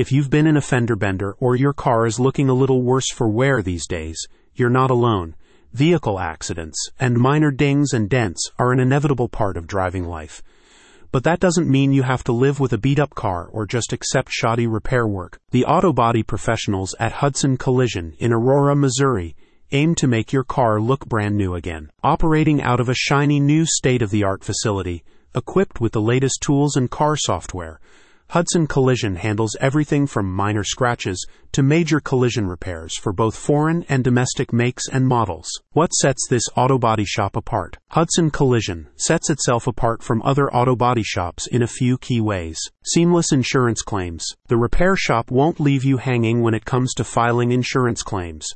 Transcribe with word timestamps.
If 0.00 0.10
you've 0.10 0.30
been 0.30 0.46
in 0.46 0.56
a 0.56 0.62
fender 0.62 0.96
bender 0.96 1.36
or 1.40 1.56
your 1.56 1.74
car 1.74 2.06
is 2.06 2.18
looking 2.18 2.48
a 2.48 2.54
little 2.54 2.80
worse 2.80 3.12
for 3.12 3.28
wear 3.28 3.60
these 3.60 3.86
days, 3.86 4.26
you're 4.54 4.70
not 4.70 4.90
alone. 4.90 5.34
Vehicle 5.74 6.18
accidents 6.18 6.88
and 6.98 7.18
minor 7.18 7.50
dings 7.50 7.92
and 7.92 8.08
dents 8.08 8.50
are 8.58 8.72
an 8.72 8.80
inevitable 8.80 9.28
part 9.28 9.58
of 9.58 9.66
driving 9.66 10.06
life. 10.06 10.42
But 11.12 11.24
that 11.24 11.38
doesn't 11.38 11.68
mean 11.68 11.92
you 11.92 12.04
have 12.04 12.24
to 12.24 12.32
live 12.32 12.60
with 12.60 12.72
a 12.72 12.78
beat 12.78 12.98
up 12.98 13.14
car 13.14 13.50
or 13.52 13.66
just 13.66 13.92
accept 13.92 14.30
shoddy 14.32 14.66
repair 14.66 15.06
work. 15.06 15.38
The 15.50 15.66
auto 15.66 15.92
body 15.92 16.22
professionals 16.22 16.94
at 16.98 17.20
Hudson 17.20 17.58
Collision 17.58 18.14
in 18.18 18.32
Aurora, 18.32 18.74
Missouri 18.74 19.36
aim 19.70 19.94
to 19.96 20.06
make 20.06 20.32
your 20.32 20.44
car 20.44 20.80
look 20.80 21.04
brand 21.04 21.36
new 21.36 21.54
again. 21.54 21.90
Operating 22.02 22.62
out 22.62 22.80
of 22.80 22.88
a 22.88 22.94
shiny 22.94 23.38
new 23.38 23.66
state 23.66 24.00
of 24.00 24.10
the 24.10 24.24
art 24.24 24.44
facility, 24.44 25.04
equipped 25.34 25.78
with 25.78 25.92
the 25.92 26.00
latest 26.00 26.40
tools 26.40 26.74
and 26.74 26.90
car 26.90 27.16
software, 27.16 27.78
Hudson 28.30 28.68
Collision 28.68 29.16
handles 29.16 29.56
everything 29.60 30.06
from 30.06 30.32
minor 30.32 30.62
scratches 30.62 31.26
to 31.50 31.64
major 31.64 31.98
collision 31.98 32.46
repairs 32.46 32.96
for 32.96 33.12
both 33.12 33.34
foreign 33.34 33.84
and 33.88 34.04
domestic 34.04 34.52
makes 34.52 34.86
and 34.86 35.08
models. 35.08 35.48
What 35.72 35.92
sets 35.92 36.28
this 36.30 36.44
auto 36.54 36.78
body 36.78 37.04
shop 37.04 37.34
apart? 37.34 37.78
Hudson 37.90 38.30
Collision 38.30 38.86
sets 38.94 39.30
itself 39.30 39.66
apart 39.66 40.04
from 40.04 40.22
other 40.22 40.48
auto 40.54 40.76
body 40.76 41.02
shops 41.02 41.48
in 41.48 41.60
a 41.60 41.66
few 41.66 41.98
key 41.98 42.20
ways. 42.20 42.56
Seamless 42.86 43.32
insurance 43.32 43.82
claims. 43.82 44.24
The 44.46 44.56
repair 44.56 44.94
shop 44.94 45.32
won't 45.32 45.58
leave 45.58 45.82
you 45.82 45.96
hanging 45.96 46.40
when 46.40 46.54
it 46.54 46.64
comes 46.64 46.94
to 46.94 47.02
filing 47.02 47.50
insurance 47.50 48.04
claims. 48.04 48.46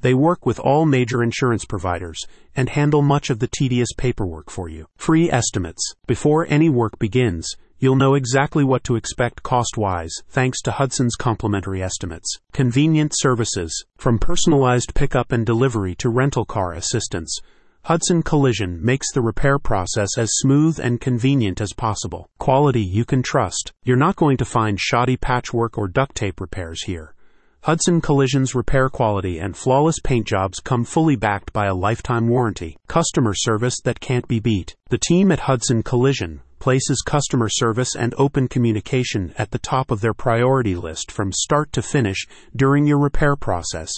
They 0.00 0.14
work 0.14 0.46
with 0.46 0.58
all 0.58 0.86
major 0.86 1.22
insurance 1.22 1.66
providers 1.66 2.18
and 2.56 2.70
handle 2.70 3.02
much 3.02 3.28
of 3.28 3.40
the 3.40 3.48
tedious 3.48 3.88
paperwork 3.94 4.48
for 4.48 4.70
you. 4.70 4.86
Free 4.96 5.30
estimates. 5.30 5.82
Before 6.06 6.46
any 6.48 6.70
work 6.70 6.98
begins, 6.98 7.56
You'll 7.80 7.94
know 7.94 8.14
exactly 8.14 8.64
what 8.64 8.82
to 8.84 8.96
expect 8.96 9.44
cost 9.44 9.76
wise 9.76 10.12
thanks 10.28 10.60
to 10.62 10.72
Hudson's 10.72 11.14
complimentary 11.14 11.80
estimates. 11.80 12.36
Convenient 12.52 13.12
services, 13.14 13.84
from 13.98 14.18
personalized 14.18 14.94
pickup 14.94 15.30
and 15.30 15.46
delivery 15.46 15.94
to 15.96 16.08
rental 16.08 16.44
car 16.44 16.72
assistance. 16.72 17.38
Hudson 17.84 18.24
Collision 18.24 18.84
makes 18.84 19.12
the 19.12 19.22
repair 19.22 19.60
process 19.60 20.18
as 20.18 20.28
smooth 20.32 20.80
and 20.80 21.00
convenient 21.00 21.60
as 21.60 21.72
possible. 21.72 22.28
Quality 22.38 22.82
you 22.82 23.04
can 23.04 23.22
trust. 23.22 23.72
You're 23.84 23.96
not 23.96 24.16
going 24.16 24.38
to 24.38 24.44
find 24.44 24.80
shoddy 24.80 25.16
patchwork 25.16 25.78
or 25.78 25.86
duct 25.86 26.16
tape 26.16 26.40
repairs 26.40 26.82
here. 26.82 27.14
Hudson 27.62 28.00
Collision's 28.00 28.56
repair 28.56 28.88
quality 28.88 29.38
and 29.38 29.56
flawless 29.56 30.00
paint 30.00 30.26
jobs 30.26 30.58
come 30.58 30.84
fully 30.84 31.14
backed 31.14 31.52
by 31.52 31.66
a 31.66 31.74
lifetime 31.74 32.26
warranty. 32.26 32.76
Customer 32.88 33.34
service 33.34 33.76
that 33.84 34.00
can't 34.00 34.26
be 34.26 34.40
beat. 34.40 34.74
The 34.90 34.98
team 34.98 35.30
at 35.30 35.40
Hudson 35.40 35.84
Collision 35.84 36.40
places 36.58 37.02
customer 37.04 37.48
service 37.48 37.94
and 37.94 38.14
open 38.18 38.48
communication 38.48 39.32
at 39.36 39.50
the 39.50 39.58
top 39.58 39.90
of 39.90 40.00
their 40.00 40.14
priority 40.14 40.74
list 40.74 41.10
from 41.10 41.32
start 41.32 41.72
to 41.72 41.82
finish 41.82 42.26
during 42.54 42.86
your 42.86 42.98
repair 42.98 43.36
process. 43.36 43.90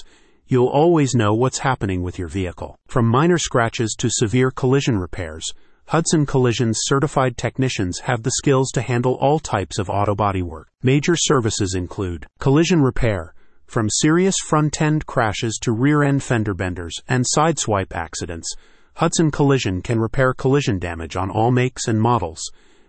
You'll 0.46 0.66
always 0.66 1.14
know 1.14 1.32
what's 1.32 1.58
happening 1.58 2.02
with 2.02 2.18
your 2.18 2.28
vehicle. 2.28 2.76
From 2.88 3.06
minor 3.06 3.38
scratches 3.38 3.94
to 3.98 4.10
severe 4.10 4.50
collision 4.50 4.98
repairs, 4.98 5.46
Hudson 5.86 6.24
Collision's 6.24 6.78
certified 6.82 7.36
technicians 7.36 8.00
have 8.00 8.22
the 8.22 8.30
skills 8.32 8.70
to 8.72 8.82
handle 8.82 9.14
all 9.14 9.38
types 9.38 9.78
of 9.78 9.90
auto 9.90 10.14
body 10.14 10.42
work. 10.42 10.68
Major 10.82 11.16
services 11.16 11.74
include 11.74 12.26
collision 12.38 12.80
repair, 12.80 13.34
from 13.66 13.88
serious 13.88 14.36
front 14.44 14.82
end 14.82 15.06
crashes 15.06 15.58
to 15.62 15.72
rear 15.72 16.02
end 16.02 16.22
fender 16.22 16.54
benders 16.54 16.94
and 17.08 17.24
sideswipe 17.36 17.92
accidents. 17.92 18.52
Hudson 18.94 19.30
Collision 19.30 19.82
can 19.82 19.98
repair 19.98 20.34
collision 20.34 20.78
damage 20.78 21.16
on 21.16 21.30
all 21.30 21.50
makes 21.50 21.88
and 21.88 22.00
models. 22.00 22.42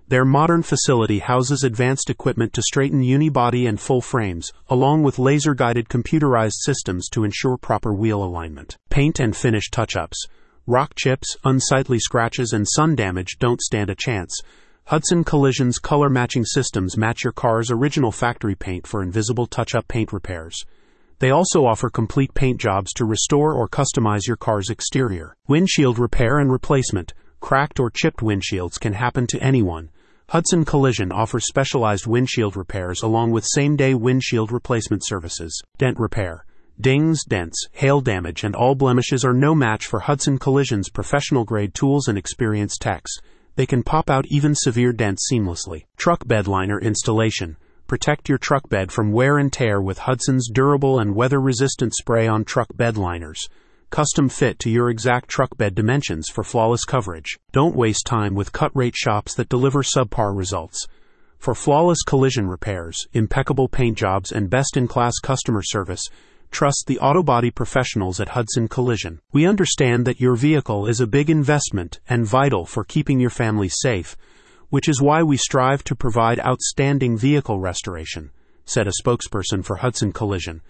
Their 0.08 0.26
modern 0.26 0.62
facility 0.62 1.20
houses 1.20 1.64
advanced 1.64 2.10
equipment 2.10 2.52
to 2.54 2.62
straighten 2.62 3.02
unibody 3.02 3.66
and 3.66 3.80
full 3.80 4.02
frames, 4.02 4.52
along 4.68 5.04
with 5.04 5.20
laser 5.20 5.54
guided 5.54 5.88
computerized 5.88 6.60
systems 6.64 7.08
to 7.10 7.24
ensure 7.24 7.56
proper 7.56 7.94
wheel 7.94 8.22
alignment. 8.22 8.76
Paint 8.90 9.22
and 9.22 9.38
finish 9.38 9.70
touch 9.70 9.96
ups. 9.96 10.26
Rock 10.68 10.96
chips, 10.96 11.38
unsightly 11.46 11.98
scratches, 11.98 12.52
and 12.52 12.68
sun 12.68 12.94
damage 12.94 13.38
don't 13.40 13.62
stand 13.62 13.90
a 13.90 13.96
chance. 13.96 14.38
Hudson 14.88 15.24
Collision's 15.24 15.80
color 15.80 16.10
matching 16.10 16.44
systems 16.44 16.98
match 16.98 17.24
your 17.24 17.32
car's 17.32 17.72
original 17.72 18.12
factory 18.12 18.56
paint 18.56 18.86
for 18.86 19.02
invisible 19.02 19.48
touch 19.48 19.74
up 19.74 19.88
paint 19.88 20.12
repairs. 20.12 20.66
They 21.22 21.30
also 21.30 21.68
offer 21.68 21.92
complete 21.92 22.34
paint 22.34 22.60
jobs 22.60 22.94
to 22.94 23.06
restore 23.06 23.54
or 23.54 23.70
customize 23.70 24.26
your 24.26 24.38
car's 24.38 24.72
exterior. 24.72 25.36
Windshield 25.48 26.00
repair 26.00 26.40
and 26.40 26.52
replacement. 26.52 27.14
Cracked 27.40 27.80
or 27.80 27.92
chipped 27.92 28.22
windshields 28.22 28.80
can 28.80 28.94
happen 28.94 29.28
to 29.28 29.40
anyone. 29.40 29.92
Hudson 30.30 30.66
Collision 30.66 31.12
offers 31.12 31.46
specialized 31.46 32.08
windshield 32.08 32.58
repairs 32.58 33.04
along 33.04 33.30
with 33.30 33.46
same 33.46 33.76
day 33.76 33.94
windshield 33.94 34.52
replacement 34.52 35.06
services. 35.06 35.62
Dent 35.78 36.00
repair. 36.00 36.44
Dings, 36.80 37.24
dents, 37.24 37.68
hail 37.74 38.02
damage, 38.02 38.44
and 38.44 38.56
all 38.56 38.74
blemishes 38.74 39.24
are 39.24 39.32
no 39.32 39.54
match 39.54 39.86
for 39.86 40.00
Hudson 40.00 40.40
Collision's 40.40 40.90
professional 40.90 41.46
grade 41.46 41.76
tools 41.76 42.08
and 42.08 42.18
experienced 42.18 42.82
techs. 42.82 43.20
They 43.58 43.68
can 43.68 43.84
pop 43.84 44.10
out 44.10 44.26
even 44.30 44.56
severe 44.56 44.92
dents 44.92 45.30
seamlessly. 45.32 45.84
Truck 45.98 46.28
bed 46.28 46.48
liner 46.48 46.80
installation. 46.80 47.58
Protect 47.92 48.30
your 48.30 48.38
truck 48.38 48.70
bed 48.70 48.90
from 48.90 49.12
wear 49.12 49.38
and 49.38 49.52
tear 49.52 49.82
with 49.82 49.98
Hudson's 49.98 50.50
durable 50.50 50.98
and 50.98 51.14
weather 51.14 51.42
resistant 51.42 51.94
spray 51.94 52.26
on 52.26 52.46
truck 52.46 52.70
bed 52.78 52.96
liners. 52.96 53.50
Custom 53.90 54.30
fit 54.30 54.60
to 54.60 54.70
your 54.70 54.90
exact 54.90 55.28
truck 55.28 55.58
bed 55.58 55.76
dimensions 55.76 56.30
for 56.30 56.42
flawless 56.42 56.86
coverage. 56.86 57.38
Don't 57.52 57.76
waste 57.76 58.06
time 58.06 58.34
with 58.34 58.54
cut 58.54 58.72
rate 58.74 58.96
shops 58.96 59.36
that 59.36 59.50
deliver 59.50 59.84
subpar 59.84 60.34
results. 60.34 60.88
For 61.38 61.54
flawless 61.54 62.02
collision 62.08 62.48
repairs, 62.48 63.08
impeccable 63.12 63.68
paint 63.68 63.98
jobs, 63.98 64.32
and 64.32 64.50
best 64.50 64.78
in 64.78 64.88
class 64.88 65.20
customer 65.22 65.62
service, 65.62 66.08
trust 66.50 66.86
the 66.88 67.00
auto 67.00 67.22
body 67.22 67.52
professionals 67.52 68.22
at 68.22 68.30
Hudson 68.30 68.70
Collision. 68.70 69.20
We 69.34 69.46
understand 69.46 70.08
that 70.08 70.22
your 70.22 70.38
vehicle 70.38 70.88
is 70.88 71.02
a 71.02 71.08
big 71.08 71.30
investment 71.30 72.00
and 72.08 72.26
vital 72.26 72.66
for 72.66 72.86
keeping 72.86 73.20
your 73.20 73.30
family 73.30 73.68
safe 73.68 74.16
which 74.72 74.90
is 74.90 75.02
why 75.02 75.22
we 75.22 75.38
strive 75.38 75.84
to 75.84 75.96
provide 75.96 76.40
outstanding 76.40 77.18
vehicle 77.18 77.60
restoration, 77.60 78.32
said 78.66 78.88
a 78.88 78.92
spokesperson 79.04 79.64
for 79.64 79.76
Hudson 79.76 80.14
Collision. 80.14 80.62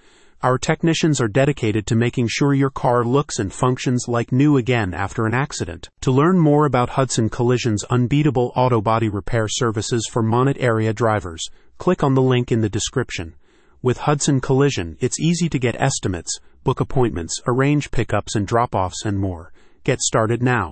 Our 0.41 0.57
technicians 0.57 1.21
are 1.21 1.27
dedicated 1.27 1.85
to 1.85 1.95
making 1.95 2.27
sure 2.27 2.55
your 2.55 2.71
car 2.71 3.03
looks 3.05 3.37
and 3.37 3.53
functions 3.53 4.05
like 4.07 4.31
new 4.31 4.57
again 4.57 4.95
after 4.95 5.27
an 5.27 5.35
accident. 5.35 5.87
To 6.01 6.11
learn 6.11 6.39
more 6.39 6.65
about 6.65 6.97
Hudson 6.97 7.29
Collision's 7.29 7.83
unbeatable 7.91 8.51
auto 8.55 8.81
body 8.81 9.07
repair 9.07 9.47
services 9.47 10.09
for 10.11 10.23
Monett 10.23 10.57
area 10.59 10.93
drivers, 10.93 11.47
click 11.77 12.03
on 12.03 12.15
the 12.15 12.23
link 12.23 12.51
in 12.51 12.61
the 12.61 12.69
description. 12.69 13.35
With 13.83 13.99
Hudson 13.99 14.41
Collision, 14.41 14.97
it's 14.99 15.19
easy 15.19 15.47
to 15.49 15.59
get 15.59 15.79
estimates, 15.79 16.39
book 16.63 16.79
appointments, 16.79 17.39
arrange 17.45 17.91
pickups 17.91 18.35
and 18.35 18.47
drop 18.47 18.73
offs, 18.73 19.05
and 19.05 19.19
more. 19.19 19.53
Get 19.83 20.01
started 20.01 20.41
now. 20.41 20.69